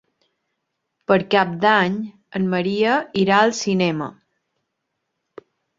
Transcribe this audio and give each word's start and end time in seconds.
Per 1.11 1.17
Cap 1.35 1.51
d'Any 1.67 1.99
en 2.41 2.49
Maria 2.57 2.97
irà 3.27 3.39
al 3.45 3.57
cinema. 3.63 4.13